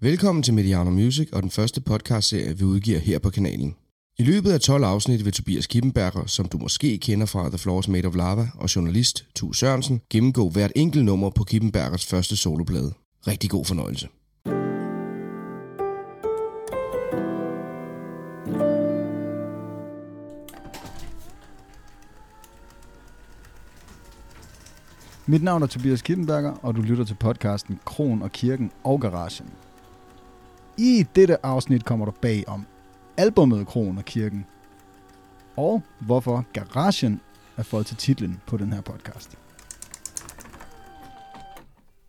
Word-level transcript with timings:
Velkommen 0.00 0.42
til 0.42 0.54
Mediano 0.54 0.90
Music 0.90 1.28
og 1.32 1.42
den 1.42 1.50
første 1.50 1.80
podcastserie, 1.80 2.58
vi 2.58 2.64
udgiver 2.64 2.98
her 2.98 3.18
på 3.18 3.30
kanalen. 3.30 3.76
I 4.18 4.22
løbet 4.22 4.52
af 4.52 4.60
12 4.60 4.84
afsnit 4.84 5.24
vil 5.24 5.32
Tobias 5.32 5.66
Kippenberger, 5.66 6.26
som 6.26 6.48
du 6.48 6.58
måske 6.58 6.98
kender 6.98 7.26
fra 7.26 7.48
The 7.48 7.58
Floors 7.58 7.88
Made 7.88 8.08
of 8.08 8.16
Lava, 8.16 8.48
og 8.54 8.76
journalist 8.76 9.26
Tu 9.34 9.52
Sørensen, 9.52 10.00
gennemgå 10.10 10.50
hvert 10.50 10.72
enkelt 10.76 11.04
nummer 11.04 11.30
på 11.30 11.44
Kippenbergers 11.44 12.06
første 12.06 12.36
soloplade. 12.36 12.92
Rigtig 13.26 13.50
god 13.50 13.64
fornøjelse. 13.64 14.08
Mit 25.26 25.42
navn 25.42 25.62
er 25.62 25.66
Tobias 25.66 26.02
Kippenberger, 26.02 26.52
og 26.52 26.76
du 26.76 26.80
lytter 26.80 27.04
til 27.04 27.14
podcasten 27.14 27.80
Kron 27.84 28.22
og 28.22 28.32
Kirken 28.32 28.70
og 28.84 29.00
Garagen. 29.00 29.46
I 30.78 31.06
dette 31.14 31.46
afsnit 31.46 31.84
kommer 31.84 32.06
du 32.06 32.12
bag 32.22 32.48
om 32.48 32.66
albummet 33.16 33.66
Kron 33.66 33.98
og 33.98 34.04
Kirken, 34.04 34.46
og 35.56 35.82
hvorfor 36.00 36.44
Garagen 36.52 37.20
er 37.56 37.62
fået 37.62 37.86
til 37.86 37.96
titlen 37.96 38.40
på 38.46 38.56
den 38.56 38.72
her 38.72 38.80
podcast. 38.80 39.38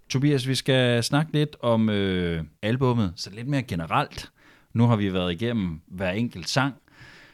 Tobias, 0.09 0.47
vi 0.47 0.55
skal 0.55 1.03
snakke 1.03 1.33
lidt 1.33 1.55
om 1.61 1.89
øh, 1.89 2.43
albummet, 2.61 3.13
så 3.15 3.29
lidt 3.29 3.47
mere 3.47 3.63
generelt. 3.63 4.31
Nu 4.73 4.87
har 4.87 4.95
vi 4.95 5.13
været 5.13 5.31
igennem 5.31 5.81
hver 5.87 6.11
enkelt 6.11 6.49
sang, 6.49 6.73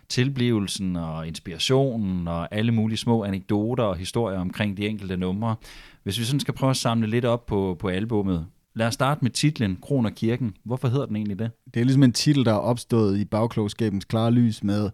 tilblivelsen 0.10 0.96
og 0.96 1.28
inspirationen 1.28 2.28
og 2.28 2.56
alle 2.56 2.72
mulige 2.72 2.98
små 2.98 3.24
anekdoter 3.24 3.84
og 3.84 3.96
historier 3.96 4.40
omkring 4.40 4.78
de 4.78 4.88
enkelte 4.88 5.18
numre. 5.18 5.56
Hvis 6.04 6.20
vi 6.20 6.24
sådan 6.24 6.40
skal 6.40 6.54
prøve 6.54 6.70
at 6.70 6.78
samle 6.78 7.08
lidt 7.08 7.26
op 7.26 7.46
på, 7.46 7.78
på 7.80 7.88
albummet, 7.88 8.48
lad 8.76 8.88
os 8.88 8.94
starte 8.94 9.20
med 9.22 9.32
titlen 9.32 9.78
Kron 9.82 10.06
og 10.06 10.12
Kirken. 10.12 10.54
Hvorfor 10.64 10.88
hedder 10.88 11.06
den 11.06 11.16
egentlig 11.16 11.40
det? 11.40 11.52
Det 11.74 11.80
er 11.80 11.84
ligesom 11.84 12.04
en 12.04 12.14
titel, 12.14 12.46
der 12.46 12.52
er 12.52 12.58
opstået 12.58 13.18
i 13.18 13.26
bagklogskabens 13.26 14.06
klare 14.06 14.32
lys 14.32 14.64
med, 14.64 14.90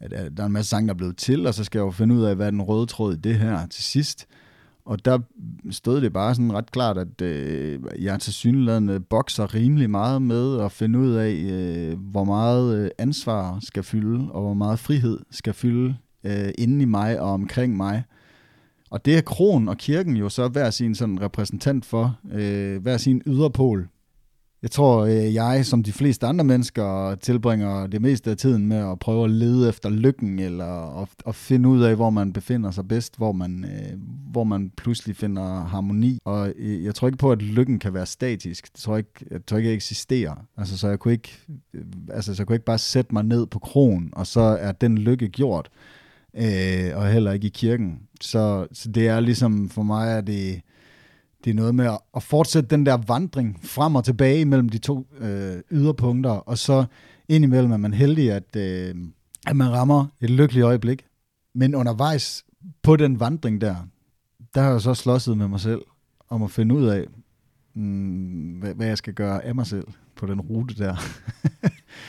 at 0.00 0.10
der 0.10 0.42
er 0.42 0.46
en 0.46 0.52
masse 0.52 0.70
sange, 0.70 0.86
der 0.88 0.94
er 0.94 0.98
blevet 0.98 1.16
til, 1.16 1.46
og 1.46 1.54
så 1.54 1.64
skal 1.64 1.78
jeg 1.78 1.86
jo 1.86 1.90
finde 1.90 2.14
ud 2.14 2.22
af, 2.22 2.36
hvad 2.36 2.52
den 2.52 2.62
røde 2.62 2.86
tråd 2.86 3.14
i 3.14 3.16
det 3.16 3.34
her 3.34 3.66
til 3.66 3.84
sidst. 3.84 4.26
Og 4.84 5.04
der 5.04 5.18
stod 5.70 6.00
det 6.00 6.12
bare 6.12 6.34
sådan 6.34 6.52
ret 6.52 6.72
klart, 6.72 6.98
at 6.98 7.22
øh, 7.22 7.80
jeg 7.98 8.20
til 8.20 8.32
synligheden 8.32 9.02
bokser 9.02 9.54
rimelig 9.54 9.90
meget 9.90 10.22
med 10.22 10.60
at 10.60 10.72
finde 10.72 10.98
ud 10.98 11.12
af, 11.12 11.32
øh, 11.32 11.98
hvor 11.98 12.24
meget 12.24 12.78
øh, 12.78 12.90
ansvar 12.98 13.58
skal 13.62 13.82
fylde, 13.82 14.32
og 14.32 14.42
hvor 14.42 14.54
meget 14.54 14.78
frihed 14.78 15.18
skal 15.30 15.54
fylde 15.54 15.96
øh, 16.24 16.48
inden 16.58 16.80
i 16.80 16.84
mig 16.84 17.20
og 17.20 17.30
omkring 17.30 17.76
mig. 17.76 18.04
Og 18.90 19.04
det 19.04 19.16
er 19.16 19.20
kronen 19.20 19.68
og 19.68 19.76
kirken 19.76 20.16
jo 20.16 20.28
så 20.28 20.48
hver 20.48 20.70
sin 20.70 20.94
sådan 20.94 21.22
repræsentant 21.22 21.84
for, 21.84 22.18
øh, 22.32 22.82
hver 22.82 22.96
sin 22.96 23.22
yderpol. 23.26 23.88
Jeg 24.62 24.70
tror, 24.70 25.04
øh, 25.04 25.34
jeg 25.34 25.66
som 25.66 25.82
de 25.82 25.92
fleste 25.92 26.26
andre 26.26 26.44
mennesker 26.44 27.14
tilbringer 27.14 27.86
det 27.86 28.02
meste 28.02 28.30
af 28.30 28.36
tiden 28.36 28.66
med 28.66 28.76
at 28.76 28.98
prøve 28.98 29.24
at 29.24 29.30
lede 29.30 29.68
efter 29.68 29.88
lykken, 29.90 30.38
eller 30.38 31.02
at, 31.02 31.08
at 31.26 31.34
finde 31.34 31.68
ud 31.68 31.82
af, 31.82 31.96
hvor 31.96 32.10
man 32.10 32.32
befinder 32.32 32.70
sig 32.70 32.88
bedst, 32.88 33.16
hvor 33.16 33.32
man, 33.32 33.64
øh, 33.64 33.98
hvor 34.32 34.44
man 34.44 34.70
pludselig 34.76 35.16
finder 35.16 35.64
harmoni. 35.64 36.18
Og 36.24 36.52
øh, 36.56 36.84
jeg 36.84 36.94
tror 36.94 37.08
ikke 37.08 37.18
på, 37.18 37.32
at 37.32 37.42
lykken 37.42 37.78
kan 37.78 37.94
være 37.94 38.06
statisk. 38.06 38.72
Det 38.72 38.80
tror 38.80 38.94
jeg 38.94 38.98
ikke, 38.98 39.26
jeg 39.30 39.46
tror 39.46 39.56
ikke, 39.56 39.68
jeg 39.68 39.74
eksisterer. 39.74 40.34
Altså, 40.56 40.78
så 40.78 40.88
jeg 40.88 40.98
kunne 40.98 41.12
ikke, 41.12 41.38
øh, 41.74 41.84
altså, 42.10 42.34
så 42.34 42.42
jeg 42.42 42.46
kunne 42.46 42.56
ikke 42.56 42.64
bare 42.64 42.78
sætte 42.78 43.14
mig 43.14 43.24
ned 43.24 43.46
på 43.46 43.58
kron, 43.58 44.10
og 44.12 44.26
så 44.26 44.40
er 44.40 44.72
den 44.72 44.98
lykke 44.98 45.28
gjort. 45.28 45.68
Øh, 46.36 46.96
og 46.96 47.12
heller 47.12 47.32
ikke 47.32 47.46
i 47.46 47.50
kirken. 47.50 48.00
Så, 48.20 48.66
så 48.72 48.90
det 48.90 49.08
er 49.08 49.20
ligesom, 49.20 49.68
for 49.68 49.82
mig 49.82 50.12
er 50.12 50.20
det 50.20 50.62
det 51.46 51.50
er 51.50 51.54
noget 51.54 51.74
med 51.74 51.86
at, 51.86 51.98
at 52.16 52.22
fortsætte 52.22 52.68
den 52.68 52.86
der 52.86 52.96
vandring 52.96 53.60
frem 53.62 53.94
og 53.94 54.04
tilbage 54.04 54.44
mellem 54.44 54.68
de 54.68 54.78
to 54.78 55.06
øh, 55.18 55.56
yderpunkter, 55.70 56.30
og 56.30 56.58
så 56.58 56.84
indimellem 57.28 57.72
er 57.72 57.76
man 57.76 57.94
heldig, 57.94 58.32
at, 58.32 58.56
øh, 58.56 58.94
at 59.46 59.56
man 59.56 59.72
rammer 59.72 60.06
et 60.20 60.30
lykkeligt 60.30 60.64
øjeblik. 60.64 61.04
Men 61.54 61.74
undervejs 61.74 62.44
på 62.82 62.96
den 62.96 63.20
vandring 63.20 63.60
der, 63.60 63.76
der 64.54 64.60
har 64.60 64.70
jeg 64.70 64.80
så 64.80 64.94
slåsset 64.94 65.38
med 65.38 65.48
mig 65.48 65.60
selv 65.60 65.82
om 66.28 66.42
at 66.42 66.50
finde 66.50 66.74
ud 66.74 66.86
af, 66.86 67.06
mm, 67.74 68.58
hvad, 68.58 68.74
hvad 68.74 68.86
jeg 68.86 68.98
skal 68.98 69.14
gøre 69.14 69.44
af 69.44 69.54
mig 69.54 69.66
selv 69.66 69.86
på 70.16 70.26
den 70.26 70.40
rute 70.40 70.74
der. 70.74 70.96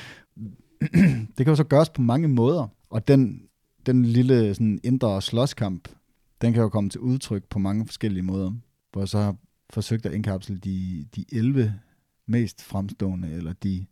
det 1.37 1.45
kan 1.45 1.47
jo 1.47 1.55
så 1.55 1.63
gøres 1.63 1.89
på 1.89 2.01
mange 2.01 2.27
måder, 2.27 2.67
og 2.89 3.07
den, 3.07 3.41
den 3.87 4.05
lille 4.05 4.53
sådan, 4.53 4.79
indre 4.83 5.21
slåskamp, 5.21 5.89
den 6.41 6.53
kan 6.53 6.61
jo 6.61 6.69
komme 6.69 6.89
til 6.89 7.01
udtryk 7.01 7.43
på 7.49 7.59
mange 7.59 7.85
forskellige 7.85 8.23
måder 8.23 8.51
hvor 8.97 9.01
jeg 9.01 9.09
så 9.09 9.17
har 9.17 9.35
forsøgt 9.69 10.05
at 10.05 10.13
indkapsle 10.13 10.57
de, 10.57 11.05
de 11.15 11.25
11 11.31 11.73
mest 12.25 12.63
fremstående, 12.63 13.31
eller 13.31 13.53
de, 13.53 13.85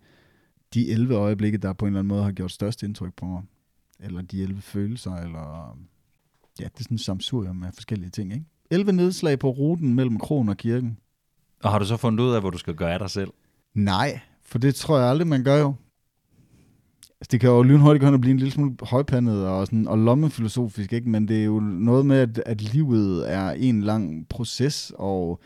de 0.74 0.90
11 0.90 1.16
øjeblikke, 1.16 1.58
der 1.58 1.74
på 1.74 1.86
en 1.86 1.90
eller 1.90 2.00
anden 2.00 2.08
måde 2.08 2.24
har 2.24 2.32
gjort 2.32 2.52
størst 2.52 2.84
indtryk 2.84 3.14
på 3.14 3.26
mig. 3.26 3.44
Eller 4.00 4.22
de 4.22 4.44
11 4.44 4.62
følelser, 4.62 5.16
eller 5.16 5.78
ja, 6.60 6.64
det 6.64 6.80
er 6.80 6.84
sådan 6.84 6.96
en 6.96 6.98
samsurium 6.98 7.56
med 7.56 7.72
forskellige 7.74 8.10
ting, 8.10 8.34
ikke? 8.34 8.46
11 8.72 8.92
nedslag 8.92 9.40
på 9.40 9.50
ruten 9.50 9.94
mellem 9.94 10.20
kronen 10.20 10.50
og 10.50 10.58
kirken. 10.58 11.00
Og 11.64 11.72
har 11.72 11.80
du 11.80 11.86
så 11.86 11.98
fundet 11.98 12.24
ud 12.24 12.34
af, 12.34 12.42
hvor 12.42 12.50
du 12.50 12.58
skal 12.58 12.76
gøre 12.76 12.94
af 12.94 13.00
dig 13.00 13.10
selv? 13.10 13.32
Nej, 13.74 14.20
for 14.42 14.60
det 14.60 14.76
tror 14.76 15.00
jeg 15.00 15.10
aldrig, 15.10 15.28
man 15.28 15.44
gør 15.44 15.58
jo. 15.58 15.74
Altså, 17.26 17.32
det 17.32 17.40
kan 17.40 17.50
jo 17.50 17.64
lynhurtigt 17.64 18.02
gå 18.02 18.06
hen 18.06 18.14
og 18.14 18.22
blive 18.22 18.32
en 18.32 18.38
lille 18.38 18.52
smule 18.52 18.76
højpandet 18.82 19.48
og, 19.48 19.66
sådan, 19.66 19.88
og 19.88 19.98
lommefilosofisk, 19.98 20.94
ikke? 20.94 21.10
men 21.10 21.28
det 21.28 21.40
er 21.40 21.46
jo 21.46 21.60
noget 21.60 22.06
med, 22.06 22.18
at, 22.18 22.44
at 22.46 22.62
livet 22.62 23.34
er 23.34 23.52
en 23.52 23.82
lang 23.82 24.28
proces, 24.30 24.92
og, 24.96 25.40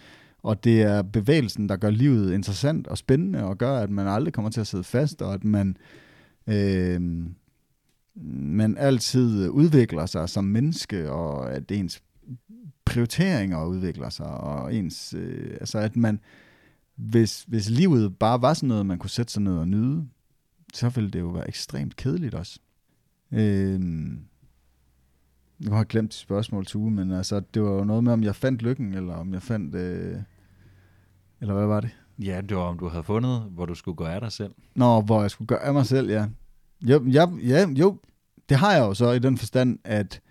og 0.44 0.64
det 0.64 0.82
er 0.82 1.02
bevægelsen, 1.02 1.70
der 1.70 1.76
gør 1.76 1.90
livet 1.90 2.34
interessant 2.34 2.88
og 2.88 2.98
spændende, 2.98 3.44
og 3.44 3.58
gør, 3.58 3.80
at 3.80 3.90
man 3.90 4.08
aldrig 4.08 4.34
kommer 4.34 4.52
til 4.52 4.62
at 4.62 4.68
sidde 4.68 4.84
fast, 4.84 5.22
og 5.22 5.34
at 5.34 5.44
man, 5.44 5.78
øh, 6.48 7.02
man 8.34 8.78
altid 8.78 9.50
udvikler 9.50 10.06
sig 10.06 10.30
som 10.30 10.44
menneske, 10.44 11.12
og 11.12 11.54
at 11.54 11.72
ens 11.72 12.02
prioriteringer 12.86 13.66
udvikler 13.66 14.10
sig, 14.10 14.28
og 14.28 14.76
ens, 14.76 15.14
øh, 15.18 15.58
altså 15.60 15.78
at 15.78 15.96
man, 15.96 16.20
hvis, 16.96 17.44
hvis 17.48 17.70
livet 17.70 18.18
bare 18.18 18.42
var 18.42 18.54
sådan 18.54 18.70
noget, 18.70 18.86
man 18.86 18.98
kunne 18.98 19.10
sætte 19.10 19.34
sig 19.34 19.42
ned 19.42 19.58
og 19.58 19.68
nyde, 19.68 20.08
så 20.74 20.90
ville 20.90 21.10
det 21.10 21.20
jo 21.20 21.28
være 21.28 21.48
ekstremt 21.48 21.96
kedeligt 21.96 22.36
også. 22.36 22.60
Øhm, 23.32 24.26
nu 25.60 25.72
har 25.72 25.78
jeg 25.78 25.88
glemt 25.88 26.14
spørgsmål 26.14 26.66
til 26.66 26.78
uge, 26.78 26.92
men 26.92 27.12
altså, 27.12 27.42
det 27.54 27.64
var 27.64 27.72
jo 27.72 27.84
noget 27.84 28.04
med, 28.04 28.14
om 28.14 28.24
jeg 28.24 28.36
fandt 28.36 28.62
lykken, 28.62 28.94
eller 28.94 29.14
om 29.14 29.34
jeg 29.34 29.42
fandt... 29.42 29.76
Øh, 29.76 30.18
eller 31.42 31.54
hvad 31.54 31.66
var 31.66 31.82
det? 31.82 31.90
Ja, 32.20 32.42
det 32.50 32.58
var 32.58 32.64
om 32.64 32.80
du 32.80 32.88
havde 32.88 33.04
fundet, 33.04 33.42
hvor 33.42 33.66
du 33.66 33.76
skulle 33.76 33.96
gå 33.96 34.04
af 34.04 34.22
dig 34.22 34.32
selv. 34.32 34.52
Nå, 34.76 35.02
hvor 35.02 35.22
jeg 35.22 35.32
skulle 35.32 35.48
gøre 35.48 35.64
af 35.64 35.74
mig 35.74 35.86
selv, 35.86 36.10
ja. 36.10 36.28
Jo, 36.82 37.06
ja, 37.08 37.26
ja, 37.44 37.68
jo, 37.70 37.98
det 38.50 38.58
har 38.58 38.74
jeg 38.74 38.82
jo 38.82 38.94
så 38.94 39.12
i 39.12 39.20
den 39.20 39.38
forstand, 39.38 39.80
at 39.84 40.22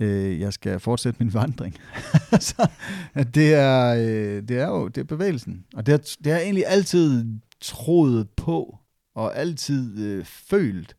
øh, 0.00 0.40
jeg 0.40 0.52
skal 0.52 0.80
fortsætte 0.80 1.24
min 1.24 1.34
vandring. 1.34 1.74
så 2.48 2.68
at 3.14 3.34
det 3.34 3.54
er, 3.54 3.94
øh, 3.94 4.48
det 4.48 4.58
er 4.58 4.66
jo 4.66 4.88
det 4.88 5.00
er 5.00 5.04
bevægelsen. 5.04 5.64
Og 5.74 5.86
det 5.86 5.92
har, 5.92 5.98
det 5.98 6.26
har 6.26 6.38
jeg 6.38 6.44
egentlig 6.44 6.64
altid 6.66 7.26
troet 7.60 8.30
på, 8.30 8.78
og 9.14 9.36
altid 9.36 9.98
øh, 9.98 10.24
følt. 10.24 10.96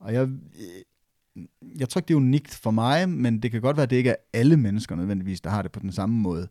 Og 0.00 0.14
jeg, 0.14 0.28
øh, 0.28 1.44
jeg 1.78 1.88
tror 1.88 1.98
ikke, 1.98 2.08
det 2.08 2.14
er 2.14 2.18
unikt 2.18 2.54
for 2.54 2.70
mig, 2.70 3.08
men 3.08 3.42
det 3.42 3.50
kan 3.50 3.60
godt 3.60 3.76
være, 3.76 3.84
at 3.84 3.90
det 3.90 3.96
ikke 3.96 4.10
er 4.10 4.16
alle 4.32 4.56
mennesker 4.56 4.96
nødvendigvis, 4.96 5.40
der 5.40 5.50
har 5.50 5.62
det 5.62 5.72
på 5.72 5.80
den 5.80 5.92
samme 5.92 6.16
måde. 6.16 6.48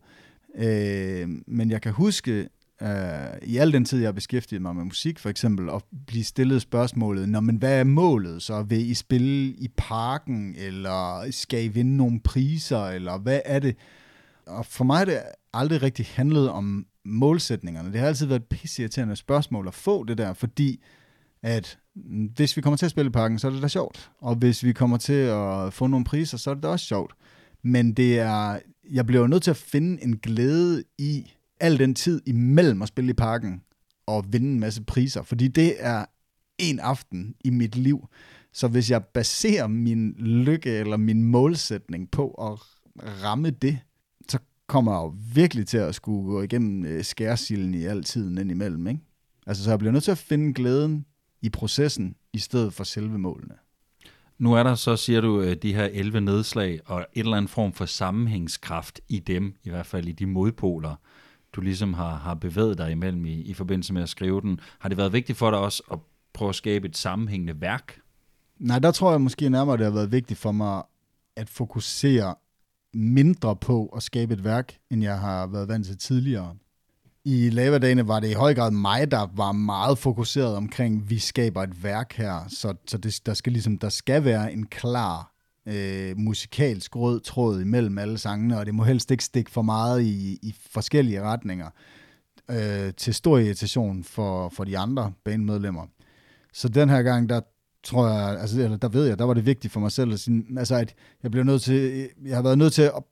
Øh, 0.54 1.28
men 1.46 1.70
jeg 1.70 1.82
kan 1.82 1.92
huske, 1.92 2.48
øh, 2.82 2.88
i 3.42 3.56
al 3.56 3.72
den 3.72 3.84
tid, 3.84 3.98
jeg 3.98 4.06
har 4.06 4.12
beskæftiget 4.12 4.62
mig 4.62 4.76
med 4.76 4.84
musik 4.84 5.18
for 5.18 5.28
eksempel, 5.28 5.70
at 5.70 5.82
blive 6.06 6.24
stillet 6.24 6.62
spørgsmålet, 6.62 7.28
Nå, 7.28 7.40
men 7.40 7.56
hvad 7.56 7.80
er 7.80 7.84
målet 7.84 8.42
så? 8.42 8.62
Vil 8.62 8.90
I 8.90 8.94
spille 8.94 9.46
i 9.46 9.68
parken, 9.76 10.54
eller 10.58 11.30
skal 11.30 11.64
I 11.64 11.68
vinde 11.68 11.96
nogle 11.96 12.20
priser, 12.20 12.84
eller 12.84 13.18
hvad 13.18 13.40
er 13.44 13.58
det? 13.58 13.76
Og 14.46 14.66
for 14.66 14.84
mig 14.84 15.00
er 15.00 15.04
det 15.04 15.22
aldrig 15.54 15.82
rigtig 15.82 16.06
handlet 16.06 16.50
om 16.50 16.86
målsætningerne. 17.04 17.92
Det 17.92 18.00
har 18.00 18.06
altid 18.06 18.26
været 18.26 18.40
et 18.40 18.46
pisseirriterende 18.46 19.16
spørgsmål 19.16 19.68
at 19.68 19.74
få 19.74 20.04
det 20.04 20.18
der, 20.18 20.32
fordi 20.32 20.82
at 21.42 21.78
hvis 22.36 22.56
vi 22.56 22.62
kommer 22.62 22.76
til 22.76 22.84
at 22.84 22.90
spille 22.90 23.10
parken, 23.10 23.38
så 23.38 23.46
er 23.46 23.50
det 23.50 23.62
da 23.62 23.68
sjovt. 23.68 24.10
Og 24.18 24.34
hvis 24.34 24.64
vi 24.64 24.72
kommer 24.72 24.96
til 24.96 25.12
at 25.12 25.72
få 25.72 25.86
nogle 25.86 26.04
priser, 26.04 26.38
så 26.38 26.50
er 26.50 26.54
det 26.54 26.62
da 26.62 26.68
også 26.68 26.86
sjovt. 26.86 27.14
Men 27.62 27.92
det 27.92 28.18
er, 28.18 28.58
jeg 28.90 29.06
bliver 29.06 29.20
jo 29.20 29.26
nødt 29.26 29.42
til 29.42 29.50
at 29.50 29.56
finde 29.56 30.04
en 30.04 30.16
glæde 30.16 30.84
i 30.98 31.32
al 31.60 31.78
den 31.78 31.94
tid 31.94 32.22
imellem 32.26 32.82
at 32.82 32.88
spille 32.88 33.10
i 33.10 33.14
parken 33.14 33.62
og 34.06 34.24
vinde 34.28 34.50
en 34.50 34.60
masse 34.60 34.82
priser, 34.82 35.22
fordi 35.22 35.48
det 35.48 35.74
er 35.78 36.04
en 36.58 36.80
aften 36.80 37.34
i 37.44 37.50
mit 37.50 37.76
liv. 37.76 38.08
Så 38.52 38.68
hvis 38.68 38.90
jeg 38.90 39.04
baserer 39.04 39.66
min 39.66 40.12
lykke 40.18 40.70
eller 40.70 40.96
min 40.96 41.24
målsætning 41.24 42.10
på 42.10 42.30
at 42.30 42.58
ramme 43.24 43.50
det, 43.50 43.78
kommer 44.66 44.94
jo 44.94 45.14
virkelig 45.34 45.66
til 45.66 45.78
at 45.78 45.94
skulle 45.94 46.26
gå 46.26 46.42
igennem 46.42 46.84
øh, 46.84 47.04
skærsilden 47.04 47.74
i 47.74 47.84
al 47.84 48.04
tiden 48.04 48.38
indimellem, 48.38 48.86
ikke? 48.86 49.00
Altså, 49.46 49.64
så 49.64 49.70
jeg 49.70 49.78
bliver 49.78 49.92
nødt 49.92 50.04
til 50.04 50.10
at 50.10 50.18
finde 50.18 50.54
glæden 50.54 51.06
i 51.42 51.48
processen, 51.48 52.16
i 52.32 52.38
stedet 52.38 52.72
for 52.72 52.84
selve 52.84 53.18
målene. 53.18 53.54
Nu 54.38 54.52
er 54.52 54.62
der 54.62 54.74
så, 54.74 54.96
siger 54.96 55.20
du, 55.20 55.40
øh, 55.40 55.56
de 55.56 55.74
her 55.74 55.84
11 55.84 56.20
nedslag, 56.20 56.80
og 56.84 57.00
et 57.00 57.24
eller 57.24 57.36
andet 57.36 57.50
form 57.50 57.72
for 57.72 57.84
sammenhængskraft 57.84 59.00
i 59.08 59.18
dem, 59.18 59.54
i 59.64 59.70
hvert 59.70 59.86
fald 59.86 60.08
i 60.08 60.12
de 60.12 60.26
modpoler, 60.26 60.94
du 61.52 61.60
ligesom 61.60 61.94
har, 61.94 62.16
har 62.16 62.34
bevæget 62.34 62.78
dig 62.78 62.90
imellem 62.90 63.24
i, 63.24 63.40
i 63.40 63.54
forbindelse 63.54 63.92
med 63.92 64.02
at 64.02 64.08
skrive 64.08 64.40
den. 64.40 64.60
Har 64.78 64.88
det 64.88 64.98
været 64.98 65.12
vigtigt 65.12 65.38
for 65.38 65.50
dig 65.50 65.58
også 65.58 65.82
at 65.92 65.98
prøve 66.32 66.48
at 66.48 66.54
skabe 66.54 66.88
et 66.88 66.96
sammenhængende 66.96 67.60
værk? 67.60 68.00
Nej, 68.58 68.78
der 68.78 68.90
tror 68.90 69.10
jeg 69.10 69.20
måske 69.20 69.48
nærmere, 69.48 69.76
det 69.76 69.84
har 69.84 69.92
været 69.92 70.12
vigtigt 70.12 70.38
for 70.38 70.52
mig 70.52 70.82
at 71.36 71.48
fokusere 71.48 72.34
mindre 72.94 73.56
på 73.56 73.86
at 73.86 74.02
skabe 74.02 74.34
et 74.34 74.44
værk, 74.44 74.76
end 74.90 75.02
jeg 75.02 75.18
har 75.18 75.46
været 75.46 75.68
vant 75.68 75.86
til 75.86 75.98
tidligere. 75.98 76.54
I 77.24 77.50
lavadagene 77.50 78.08
var 78.08 78.20
det 78.20 78.30
i 78.30 78.32
høj 78.32 78.54
grad 78.54 78.70
mig, 78.70 79.10
der 79.10 79.28
var 79.34 79.52
meget 79.52 79.98
fokuseret 79.98 80.56
omkring, 80.56 81.10
vi 81.10 81.18
skaber 81.18 81.62
et 81.62 81.82
værk 81.82 82.12
her, 82.12 82.48
så, 82.48 82.74
så 82.86 82.98
det, 82.98 83.20
der, 83.26 83.34
skal 83.34 83.52
ligesom, 83.52 83.78
der 83.78 83.88
skal 83.88 84.24
være 84.24 84.52
en 84.52 84.66
klar 84.66 85.32
øh, 85.66 86.18
musikalsk 86.18 86.96
rød 86.96 87.20
tråd 87.20 87.60
imellem 87.60 87.98
alle 87.98 88.18
sangene, 88.18 88.58
og 88.58 88.66
det 88.66 88.74
må 88.74 88.84
helst 88.84 89.10
ikke 89.10 89.24
stikke 89.24 89.50
for 89.50 89.62
meget 89.62 90.02
i, 90.02 90.38
i 90.42 90.54
forskellige 90.70 91.22
retninger, 91.22 91.70
øh, 92.50 92.94
til 92.94 93.14
stor 93.14 93.38
irritation 93.38 94.04
for, 94.04 94.48
for 94.48 94.64
de 94.64 94.78
andre 94.78 95.12
bandmedlemmer. 95.24 95.86
Så 96.52 96.68
den 96.68 96.88
her 96.88 97.02
gang, 97.02 97.28
der 97.28 97.40
tror 97.82 98.08
jeg, 98.08 98.40
altså, 98.40 98.60
eller 98.60 98.76
der 98.76 98.88
ved 98.88 99.06
jeg, 99.06 99.18
der 99.18 99.24
var 99.24 99.34
det 99.34 99.46
vigtigt 99.46 99.72
for 99.72 99.80
mig 99.80 99.92
selv, 99.92 100.12
at, 100.12 100.20
sige, 100.20 100.44
altså, 100.58 100.76
at 100.76 100.94
jeg 101.22 101.30
blev 101.30 101.44
nødt 101.44 101.62
til, 101.62 102.08
jeg 102.24 102.36
har 102.36 102.42
været 102.42 102.58
nødt 102.58 102.72
til 102.72 102.82
at, 102.82 103.02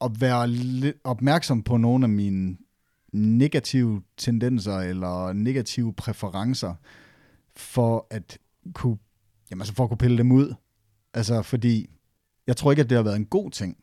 at 0.00 0.20
være 0.20 0.48
lidt 0.48 0.96
opmærksom 1.04 1.62
på 1.62 1.76
nogle 1.76 2.04
af 2.04 2.08
mine 2.08 2.56
negative 3.12 4.02
tendenser 4.16 4.76
eller 4.76 5.32
negative 5.32 5.92
præferencer 5.92 6.74
for 7.56 8.06
at 8.10 8.38
kunne, 8.72 8.98
jamen, 9.50 9.60
altså 9.60 9.74
for 9.74 9.84
at 9.84 9.90
kunne 9.90 9.98
pille 9.98 10.18
dem 10.18 10.32
ud. 10.32 10.54
Altså 11.14 11.42
fordi, 11.42 11.90
jeg 12.46 12.56
tror 12.56 12.72
ikke, 12.72 12.82
at 12.82 12.90
det 12.90 12.96
har 12.96 13.02
været 13.02 13.16
en 13.16 13.26
god 13.26 13.50
ting, 13.50 13.76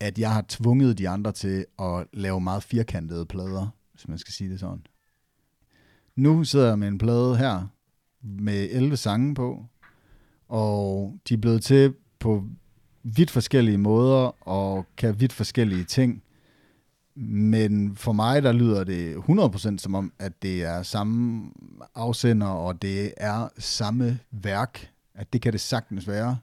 at 0.00 0.18
jeg 0.18 0.32
har 0.32 0.44
tvunget 0.48 0.98
de 0.98 1.08
andre 1.08 1.32
til 1.32 1.66
at 1.78 2.06
lave 2.12 2.40
meget 2.40 2.62
firkantede 2.62 3.26
plader, 3.26 3.68
hvis 3.92 4.08
man 4.08 4.18
skal 4.18 4.32
sige 4.32 4.50
det 4.50 4.60
sådan. 4.60 4.86
Nu 6.16 6.44
sidder 6.44 6.68
jeg 6.68 6.78
med 6.78 6.88
en 6.88 6.98
plade 6.98 7.36
her, 7.36 7.66
med 8.24 8.68
11 8.70 8.96
sange 8.96 9.34
på, 9.34 9.64
og 10.48 11.18
de 11.28 11.34
er 11.34 11.38
blevet 11.38 11.62
til 11.62 11.94
på 12.18 12.44
vidt 13.02 13.30
forskellige 13.30 13.78
måder, 13.78 14.48
og 14.48 14.86
kan 14.96 15.20
vidt 15.20 15.32
forskellige 15.32 15.84
ting. 15.84 16.22
Men 17.16 17.96
for 17.96 18.12
mig, 18.12 18.42
der 18.42 18.52
lyder 18.52 18.84
det 18.84 19.14
100% 19.14 19.78
som 19.78 19.94
om, 19.94 20.12
at 20.18 20.42
det 20.42 20.62
er 20.62 20.82
samme 20.82 21.50
afsender, 21.94 22.46
og 22.46 22.82
det 22.82 23.14
er 23.16 23.48
samme 23.58 24.18
værk. 24.30 24.90
At 25.14 25.32
det 25.32 25.42
kan 25.42 25.52
det 25.52 25.60
sagtens 25.60 26.08
være. 26.08 26.38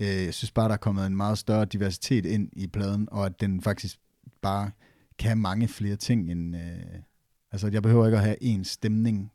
Øh, 0.00 0.24
jeg 0.24 0.34
synes 0.34 0.50
bare, 0.50 0.68
der 0.68 0.72
er 0.72 0.78
kommet 0.78 1.06
en 1.06 1.16
meget 1.16 1.38
større 1.38 1.64
diversitet 1.64 2.26
ind 2.26 2.48
i 2.52 2.66
pladen, 2.66 3.08
og 3.12 3.26
at 3.26 3.40
den 3.40 3.60
faktisk 3.60 3.98
bare 4.42 4.70
kan 5.18 5.38
mange 5.38 5.68
flere 5.68 5.96
ting 5.96 6.30
end... 6.30 6.56
Øh, 6.56 7.02
altså, 7.52 7.68
jeg 7.68 7.82
behøver 7.82 8.06
ikke 8.06 8.18
at 8.18 8.24
have 8.24 8.42
én 8.42 8.64
stemning, 8.64 9.32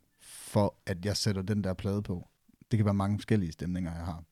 for 0.55 0.75
at 0.85 1.05
jeg 1.05 1.17
sætter 1.17 1.41
den 1.41 1.63
der 1.63 1.73
plade 1.73 2.01
på. 2.01 2.27
Det 2.71 2.77
kan 2.77 2.85
være 2.85 2.93
mange 2.93 3.17
forskellige 3.17 3.51
stemninger, 3.51 3.95
jeg 3.95 4.05
har. 4.05 4.23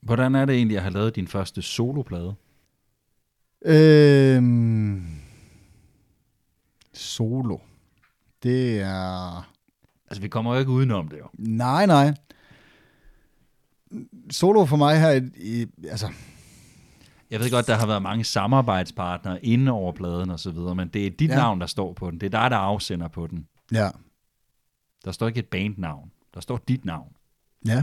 Hvordan 0.00 0.34
er 0.34 0.44
det 0.44 0.56
egentlig 0.56 0.76
at 0.76 0.82
have 0.82 0.92
lavet 0.92 1.16
din 1.16 1.28
første 1.28 1.62
soloplade? 1.62 2.34
Øhm, 3.64 5.06
solo. 6.92 7.58
Det 8.42 8.80
er... 8.80 9.36
Altså, 10.08 10.20
vi 10.22 10.28
kommer 10.28 10.52
jo 10.52 10.60
ikke 10.60 10.70
udenom 10.70 11.08
det 11.08 11.18
jo. 11.18 11.26
Nej, 11.38 11.86
nej. 11.86 12.14
Solo 14.30 14.64
for 14.64 14.76
mig 14.76 15.00
her, 15.00 15.28
i, 15.36 15.66
altså... 15.90 16.08
Jeg 17.30 17.40
ved 17.40 17.50
godt, 17.50 17.66
der 17.66 17.74
har 17.74 17.86
været 17.86 18.02
mange 18.02 18.24
samarbejdspartnere 18.24 19.44
inde 19.44 19.72
over 19.72 19.92
pladen 19.92 20.30
og 20.30 20.40
så 20.40 20.50
videre, 20.50 20.74
men 20.74 20.88
det 20.88 21.06
er 21.06 21.10
dit 21.10 21.30
ja. 21.30 21.36
navn, 21.36 21.60
der 21.60 21.66
står 21.66 21.92
på 21.92 22.10
den. 22.10 22.20
Det 22.20 22.34
er 22.34 22.40
dig, 22.40 22.50
der 22.50 22.56
afsender 22.56 23.08
på 23.08 23.26
den. 23.26 23.46
Ja. 23.72 23.90
Der 25.04 25.12
står 25.12 25.28
ikke 25.28 25.40
et 25.40 25.48
bandnavn. 25.48 26.12
Der 26.34 26.40
står 26.40 26.56
dit 26.68 26.84
navn. 26.84 27.12
Ja. 27.66 27.82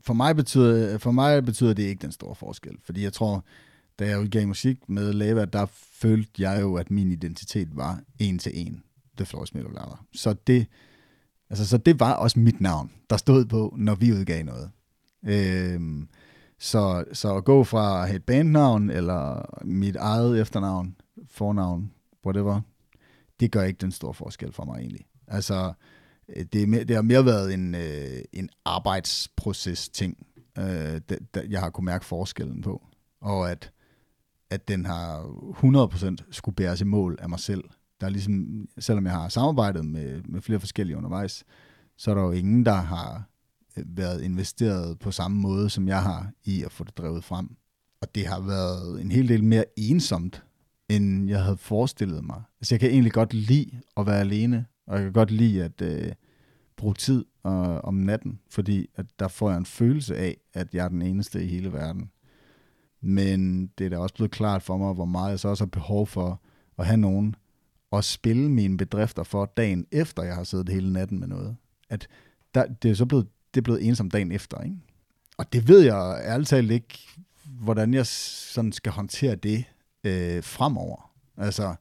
For 0.00 0.14
mig 0.14 0.36
betyder, 0.36 0.98
for 0.98 1.10
mig 1.10 1.44
betyder 1.44 1.74
det 1.74 1.82
ikke 1.82 2.02
den 2.02 2.12
store 2.12 2.34
forskel, 2.34 2.78
fordi 2.82 3.02
jeg 3.02 3.12
tror, 3.12 3.44
da 3.98 4.06
jeg 4.06 4.20
udgav 4.20 4.46
musik 4.46 4.88
med 4.88 5.12
Lava, 5.12 5.44
der 5.44 5.66
følte 5.72 6.42
jeg 6.42 6.60
jo, 6.60 6.74
at 6.74 6.90
min 6.90 7.12
identitet 7.12 7.76
var 7.76 8.00
en 8.18 8.38
til 8.38 8.52
en. 8.66 8.82
The 9.16 9.26
Floors 9.26 9.54
Metal 9.54 9.72
Lava. 9.72 9.96
Så 10.12 10.32
det, 10.46 10.66
altså, 11.50 11.66
så 11.66 11.78
det 11.78 12.00
var 12.00 12.12
også 12.12 12.38
mit 12.38 12.60
navn, 12.60 12.90
der 13.10 13.16
stod 13.16 13.44
på, 13.44 13.74
når 13.78 13.94
vi 13.94 14.12
udgav 14.12 14.44
noget. 14.44 14.70
Øhm, 15.24 16.08
så, 16.58 17.04
så 17.12 17.36
at 17.36 17.44
gå 17.44 17.64
fra 17.64 18.02
at 18.02 18.06
have 18.06 18.16
et 18.16 18.24
bandnavn, 18.24 18.90
eller 18.90 19.42
mit 19.64 19.96
eget 19.96 20.40
efternavn, 20.40 20.96
fornavn, 21.30 21.92
whatever, 22.26 22.60
det 23.40 23.52
gør 23.52 23.62
ikke 23.62 23.78
den 23.78 23.92
store 23.92 24.14
forskel 24.14 24.52
for 24.52 24.64
mig 24.64 24.78
egentlig. 24.78 25.06
Altså, 25.28 25.72
øh, 26.28 26.44
det, 26.52 26.62
er 26.62 26.66
mere, 26.66 26.84
det 26.84 26.96
har 26.96 27.02
mere 27.02 27.24
været 27.24 27.54
en, 27.54 27.74
øh, 27.74 28.22
en 28.32 28.48
arbejdsproces-ting, 28.64 30.26
øh, 30.58 31.00
det, 31.08 31.46
jeg 31.48 31.60
har 31.60 31.70
kunne 31.70 31.84
mærke 31.84 32.04
forskellen 32.04 32.62
på. 32.62 32.86
Og 33.20 33.50
at, 33.50 33.72
at 34.50 34.68
den 34.68 34.86
har 34.86 35.22
100% 36.12 36.16
skulle 36.30 36.56
bæres 36.56 36.80
i 36.80 36.84
mål 36.84 37.18
af 37.20 37.28
mig 37.28 37.40
selv. 37.40 37.64
Der 38.00 38.06
er 38.06 38.10
ligesom, 38.10 38.66
selvom 38.78 39.04
jeg 39.04 39.12
har 39.12 39.28
samarbejdet 39.28 39.84
med, 39.84 40.22
med 40.22 40.40
flere 40.40 40.60
forskellige 40.60 40.96
undervejs, 40.96 41.44
så 41.96 42.10
er 42.10 42.14
der 42.14 42.22
jo 42.22 42.30
ingen, 42.30 42.66
der 42.66 42.74
har 42.74 43.28
øh, 43.76 43.84
været 43.86 44.22
investeret 44.22 44.98
på 44.98 45.10
samme 45.10 45.40
måde, 45.40 45.70
som 45.70 45.88
jeg 45.88 46.02
har 46.02 46.30
i 46.44 46.62
at 46.62 46.72
få 46.72 46.84
det 46.84 46.98
drevet 46.98 47.24
frem. 47.24 47.56
Og 48.00 48.14
det 48.14 48.26
har 48.26 48.40
været 48.40 49.00
en 49.00 49.12
hel 49.12 49.28
del 49.28 49.44
mere 49.44 49.64
ensomt, 49.76 50.44
end 50.88 51.28
jeg 51.28 51.42
havde 51.42 51.56
forestillet 51.56 52.24
mig. 52.24 52.42
Altså 52.60 52.74
jeg 52.74 52.80
kan 52.80 52.90
egentlig 52.90 53.12
godt 53.12 53.34
lide 53.34 53.80
at 53.96 54.06
være 54.06 54.20
alene, 54.20 54.66
og 54.86 54.94
jeg 54.96 55.02
kan 55.04 55.12
godt 55.12 55.30
lide 55.30 55.64
at 55.64 55.82
øh, 55.82 56.12
bruge 56.76 56.94
tid 56.94 57.24
øh, 57.46 57.76
om 57.84 57.94
natten, 57.94 58.40
fordi 58.50 58.90
at 58.94 59.06
der 59.18 59.28
får 59.28 59.50
jeg 59.50 59.58
en 59.58 59.66
følelse 59.66 60.16
af, 60.16 60.36
at 60.54 60.74
jeg 60.74 60.84
er 60.84 60.88
den 60.88 61.02
eneste 61.02 61.44
i 61.44 61.46
hele 61.46 61.72
verden. 61.72 62.10
Men 63.00 63.66
det 63.66 63.84
er 63.84 63.90
da 63.90 63.98
også 63.98 64.14
blevet 64.14 64.30
klart 64.30 64.62
for 64.62 64.76
mig, 64.76 64.94
hvor 64.94 65.04
meget 65.04 65.30
jeg 65.30 65.40
så 65.40 65.48
også 65.48 65.64
har 65.64 65.70
behov 65.70 66.06
for 66.06 66.40
at 66.78 66.86
have 66.86 66.96
nogen 66.96 67.34
og 67.90 68.04
spille 68.04 68.50
mine 68.50 68.76
bedrifter 68.76 69.22
for 69.22 69.52
dagen 69.56 69.86
efter, 69.92 70.22
jeg 70.22 70.34
har 70.34 70.44
siddet 70.44 70.68
hele 70.68 70.92
natten 70.92 71.20
med 71.20 71.28
noget. 71.28 71.56
At 71.90 72.08
der, 72.54 72.66
det 72.66 72.90
er 72.90 72.94
så 72.94 73.06
blevet, 73.06 73.26
det 73.54 73.60
er 73.60 73.62
blevet 73.62 73.86
ensomt 73.86 74.12
dagen 74.12 74.32
efter, 74.32 74.60
ikke? 74.60 74.76
Og 75.36 75.52
det 75.52 75.68
ved 75.68 75.80
jeg 75.80 76.20
ærligt 76.24 76.48
talt 76.48 76.70
ikke, 76.70 76.98
hvordan 77.44 77.94
jeg 77.94 78.06
sådan 78.06 78.72
skal 78.72 78.92
håndtere 78.92 79.34
det 79.34 79.64
øh, 80.04 80.42
fremover. 80.42 81.10
Altså, 81.36 81.74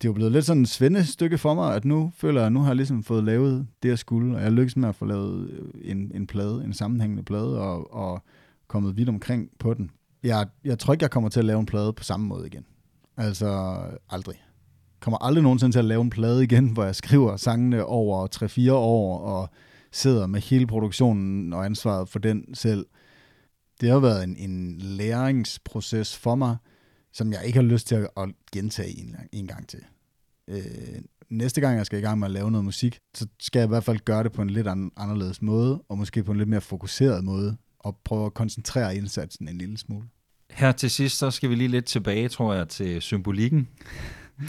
det 0.00 0.06
er 0.06 0.08
jo 0.08 0.12
blevet 0.12 0.32
lidt 0.32 0.44
sådan 0.44 0.62
et 0.62 0.68
svendestykke 0.68 1.38
for 1.38 1.54
mig, 1.54 1.74
at 1.74 1.84
nu 1.84 2.12
føler 2.16 2.40
jeg, 2.40 2.46
at 2.46 2.52
nu 2.52 2.60
har 2.60 2.66
jeg 2.66 2.76
ligesom 2.76 3.02
fået 3.02 3.24
lavet 3.24 3.66
det, 3.82 3.88
jeg 3.88 3.98
skulle, 3.98 4.36
og 4.36 4.42
jeg 4.42 4.52
lykkes 4.52 4.76
med 4.76 4.88
at 4.88 4.94
få 4.94 5.04
lavet 5.04 5.50
øh, 5.50 5.90
en, 5.90 6.12
en 6.14 6.26
plade, 6.26 6.64
en 6.64 6.72
sammenhængende 6.72 7.22
plade, 7.22 7.60
og, 7.60 7.94
og 7.94 8.22
kommet 8.68 8.96
vidt 8.96 9.08
omkring 9.08 9.50
på 9.58 9.74
den. 9.74 9.90
Jeg, 10.22 10.46
jeg 10.64 10.78
tror 10.78 10.92
ikke, 10.92 11.02
jeg 11.02 11.10
kommer 11.10 11.30
til 11.30 11.38
at 11.38 11.44
lave 11.44 11.60
en 11.60 11.66
plade 11.66 11.92
på 11.92 12.04
samme 12.04 12.26
måde 12.26 12.46
igen. 12.46 12.64
Altså, 13.16 13.80
aldrig. 14.10 14.44
Kommer 15.00 15.18
aldrig 15.18 15.42
nogensinde 15.42 15.74
til 15.74 15.78
at 15.78 15.84
lave 15.84 16.02
en 16.02 16.10
plade 16.10 16.44
igen, 16.44 16.68
hvor 16.68 16.84
jeg 16.84 16.94
skriver 16.94 17.36
sangene 17.36 17.84
over 17.84 18.28
3-4 18.68 18.72
år, 18.72 19.18
og 19.18 19.48
sidder 19.92 20.26
med 20.26 20.40
hele 20.40 20.66
produktionen 20.66 21.52
og 21.52 21.64
ansvaret 21.64 22.08
for 22.08 22.18
den 22.18 22.54
selv. 22.54 22.86
Det 23.80 23.88
har 23.88 23.98
været 23.98 24.24
en, 24.24 24.36
en 24.36 24.78
læringsproces 24.78 26.16
for 26.16 26.34
mig, 26.34 26.56
som 27.12 27.32
jeg 27.32 27.44
ikke 27.44 27.58
har 27.58 27.66
lyst 27.66 27.86
til 27.86 27.94
at, 27.94 28.08
at 28.16 28.28
gentage 28.52 28.98
en, 28.98 29.16
en 29.32 29.46
gang 29.46 29.68
til. 29.68 29.80
Øh, 30.48 31.02
næste 31.30 31.60
gang 31.60 31.76
jeg 31.76 31.86
skal 31.86 31.98
i 31.98 32.02
gang 32.02 32.18
med 32.18 32.26
at 32.26 32.32
lave 32.32 32.50
noget 32.50 32.64
musik, 32.64 32.98
så 33.14 33.26
skal 33.40 33.58
jeg 33.58 33.66
i 33.66 33.68
hvert 33.68 33.84
fald 33.84 33.98
gøre 33.98 34.24
det 34.24 34.32
på 34.32 34.42
en 34.42 34.50
lidt 34.50 34.66
anderledes 34.66 35.42
måde, 35.42 35.82
og 35.88 35.98
måske 35.98 36.24
på 36.24 36.32
en 36.32 36.38
lidt 36.38 36.48
mere 36.48 36.60
fokuseret 36.60 37.24
måde, 37.24 37.56
og 37.78 37.96
prøve 38.04 38.26
at 38.26 38.34
koncentrere 38.34 38.96
indsatsen 38.96 39.48
en 39.48 39.58
lille 39.58 39.78
smule. 39.78 40.06
Her 40.50 40.72
til 40.72 40.90
sidst, 40.90 41.18
så 41.18 41.30
skal 41.30 41.50
vi 41.50 41.54
lige 41.54 41.68
lidt 41.68 41.84
tilbage, 41.84 42.28
tror 42.28 42.54
jeg, 42.54 42.68
til 42.68 43.02
symbolikken. 43.02 43.68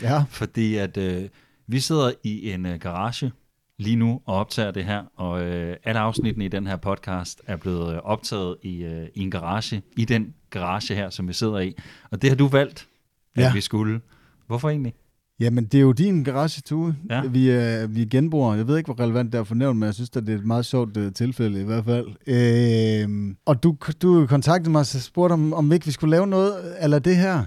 Ja. 0.01 0.23
Fordi 0.29 0.75
at 0.75 0.97
øh, 0.97 1.29
vi 1.67 1.79
sidder 1.79 2.11
i 2.23 2.51
en 2.51 2.65
øh, 2.65 2.79
garage 2.79 3.31
lige 3.77 3.95
nu 3.95 4.21
og 4.25 4.35
optager 4.35 4.71
det 4.71 4.85
her, 4.85 5.03
og 5.15 5.43
øh, 5.43 5.77
alle 5.83 5.99
afsnittene 5.99 6.45
i 6.45 6.47
den 6.47 6.67
her 6.67 6.75
podcast 6.75 7.41
er 7.47 7.55
blevet 7.55 7.93
øh, 7.93 7.99
optaget 8.03 8.57
i, 8.61 8.83
øh, 8.83 9.07
i 9.15 9.21
en 9.21 9.31
garage, 9.31 9.81
i 9.97 10.05
den 10.05 10.33
garage 10.51 10.95
her, 10.95 11.09
som 11.09 11.27
vi 11.27 11.33
sidder 11.33 11.59
i. 11.59 11.75
Og 12.11 12.21
det 12.21 12.29
har 12.29 12.37
du 12.37 12.47
valgt, 12.47 12.87
at 13.35 13.43
ja. 13.43 13.53
vi 13.53 13.61
skulle. 13.61 14.01
Hvorfor 14.47 14.69
egentlig? 14.69 14.93
Jamen, 15.39 15.65
det 15.65 15.77
er 15.77 15.81
jo 15.81 15.91
din 15.91 16.23
garage, 16.23 16.61
Tue. 16.61 16.95
Ja. 17.09 17.21
Vi, 17.21 17.49
er, 17.49 17.87
vi 17.87 18.01
er. 18.01 18.55
Jeg 18.57 18.67
ved 18.67 18.77
ikke, 18.77 18.87
hvor 18.87 19.03
relevant 19.03 19.33
det 19.33 19.39
er 19.39 19.43
for 19.43 19.55
nævnt, 19.55 19.79
men 19.79 19.85
jeg 19.85 19.93
synes, 19.93 20.09
at 20.15 20.27
det 20.27 20.33
er 20.33 20.37
et 20.37 20.45
meget 20.45 20.65
sjovt 20.65 20.97
uh, 20.97 21.11
tilfælde 21.11 21.61
i 21.61 21.63
hvert 21.63 21.85
fald. 21.85 22.07
Øh, 22.27 23.35
og 23.45 23.63
du, 23.63 23.77
du 24.01 24.27
kontaktede 24.27 24.71
mig 24.71 24.79
og 24.79 24.85
spurgte, 24.85 25.33
om, 25.33 25.53
om 25.53 25.71
ikke 25.71 25.85
vi 25.85 25.91
skulle 25.91 26.11
lave 26.11 26.27
noget 26.27 26.75
eller 26.81 26.99
det 26.99 27.15
her. 27.15 27.45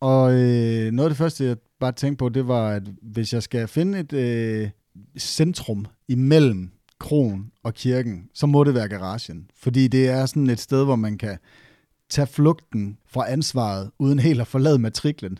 Og 0.00 0.32
øh, 0.32 0.90
noget 0.90 1.06
af 1.06 1.10
det 1.10 1.16
første, 1.16 1.44
jeg 1.44 1.56
bare 1.80 1.92
tænkte 1.92 2.18
på, 2.18 2.28
det 2.28 2.48
var, 2.48 2.68
at 2.68 2.82
hvis 3.02 3.32
jeg 3.32 3.42
skal 3.42 3.68
finde 3.68 3.98
et 3.98 4.12
øh, 4.12 4.70
centrum 5.18 5.86
imellem 6.08 6.70
kronen 7.00 7.50
og 7.62 7.74
kirken, 7.74 8.28
så 8.34 8.46
må 8.46 8.64
det 8.64 8.74
være 8.74 8.88
garagen. 8.88 9.46
Fordi 9.62 9.88
det 9.88 10.08
er 10.08 10.26
sådan 10.26 10.50
et 10.50 10.60
sted, 10.60 10.84
hvor 10.84 10.96
man 10.96 11.18
kan 11.18 11.38
tage 12.10 12.26
flugten 12.26 12.98
fra 13.06 13.32
ansvaret, 13.32 13.90
uden 13.98 14.18
helt 14.18 14.40
at 14.40 14.46
forlade 14.46 14.78
matriklen. 14.78 15.38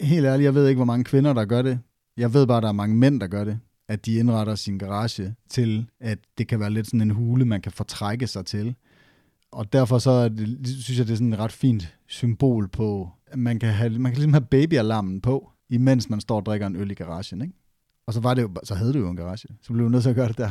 helt 0.00 0.26
ærligt, 0.26 0.44
jeg 0.44 0.54
ved 0.54 0.68
ikke, 0.68 0.78
hvor 0.78 0.84
mange 0.84 1.04
kvinder, 1.04 1.32
der 1.32 1.44
gør 1.44 1.62
det. 1.62 1.78
Jeg 2.16 2.34
ved 2.34 2.46
bare, 2.46 2.56
at 2.56 2.62
der 2.62 2.68
er 2.68 2.72
mange 2.72 2.96
mænd, 2.96 3.20
der 3.20 3.26
gør 3.26 3.44
det. 3.44 3.58
At 3.88 4.06
de 4.06 4.14
indretter 4.14 4.54
sin 4.54 4.78
garage 4.78 5.34
til, 5.48 5.86
at 6.00 6.18
det 6.38 6.48
kan 6.48 6.60
være 6.60 6.70
lidt 6.70 6.86
sådan 6.86 7.00
en 7.00 7.10
hule, 7.10 7.44
man 7.44 7.60
kan 7.60 7.72
fortrække 7.72 8.26
sig 8.26 8.46
til. 8.46 8.74
Og 9.52 9.72
derfor 9.72 9.98
så 9.98 10.10
er 10.10 10.28
det, 10.28 10.68
synes 10.68 10.98
jeg, 10.98 11.06
det 11.06 11.12
er 11.12 11.16
sådan 11.16 11.32
et 11.32 11.38
ret 11.38 11.52
fint 11.52 11.96
symbol 12.08 12.68
på, 12.68 13.10
at 13.26 13.38
man 13.38 13.58
kan, 13.58 13.68
have, 13.68 13.90
man 13.90 14.12
kan 14.12 14.18
ligesom 14.18 14.32
have 14.32 14.46
babyalarmen 14.50 15.20
på, 15.20 15.50
imens 15.70 16.10
man 16.10 16.20
står 16.20 16.36
og 16.36 16.46
drikker 16.46 16.66
en 16.66 16.76
øl 16.76 16.90
i 16.90 16.94
garagen, 16.94 17.42
ikke? 17.42 17.54
Og 18.06 18.14
så, 18.14 18.20
var 18.20 18.34
det 18.34 18.42
jo, 18.42 18.50
så 18.64 18.74
havde 18.74 18.92
du 18.92 18.98
jo 18.98 19.08
en 19.10 19.16
garage. 19.16 19.48
Så 19.62 19.72
blev 19.72 19.84
du 19.84 19.90
nødt 19.90 20.02
til 20.02 20.10
at 20.10 20.16
gøre 20.16 20.28
det 20.28 20.38
der. 20.38 20.50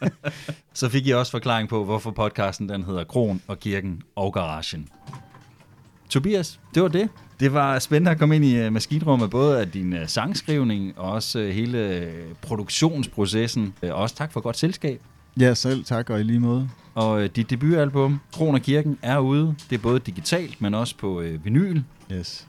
Så 0.74 0.88
fik 0.88 1.06
I 1.06 1.10
også 1.10 1.32
forklaring 1.32 1.68
på, 1.68 1.84
hvorfor 1.84 2.10
podcasten 2.10 2.68
den 2.68 2.82
hedder 2.84 3.04
Kron 3.04 3.42
og 3.46 3.58
Kirken 3.60 4.02
og 4.16 4.32
Garagen. 4.32 4.88
Tobias, 6.08 6.60
det 6.74 6.82
var 6.82 6.88
det. 6.88 7.08
Det 7.40 7.52
var 7.52 7.78
spændende 7.78 8.10
at 8.10 8.18
komme 8.18 8.36
ind 8.36 8.44
i 8.44 8.66
uh, 8.66 8.72
maskinrummet, 8.72 9.30
både 9.30 9.60
af 9.60 9.70
din 9.70 9.92
uh, 9.92 9.98
sangskrivning 10.06 10.98
og 10.98 11.12
også 11.12 11.38
uh, 11.38 11.44
hele 11.48 12.12
produktionsprocessen. 12.42 13.74
Også 13.82 14.14
tak 14.14 14.32
for 14.32 14.40
godt 14.40 14.56
selskab. 14.58 15.00
ja, 15.40 15.54
selv 15.54 15.84
tak, 15.84 16.10
og 16.10 16.20
i 16.20 16.22
lige 16.22 16.40
måde. 16.40 16.68
Og 16.94 17.36
dit 17.36 17.50
debutalbum, 17.50 18.20
Kron 18.32 18.54
og 18.54 18.60
Kirken, 18.60 18.98
er 19.02 19.18
ude. 19.18 19.54
Det 19.70 19.76
er 19.78 19.82
både 19.82 19.98
digitalt, 19.98 20.60
men 20.60 20.74
også 20.74 20.96
på 20.96 21.24
vinyl. 21.44 21.82
Yes. 22.12 22.46